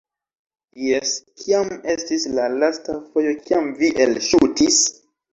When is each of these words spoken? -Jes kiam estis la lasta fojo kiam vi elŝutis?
-Jes 0.85 1.09
kiam 1.41 1.67
estis 1.93 2.25
la 2.37 2.47
lasta 2.63 2.95
fojo 3.09 3.33
kiam 3.49 3.69
vi 3.83 3.91
elŝutis? 4.07 4.79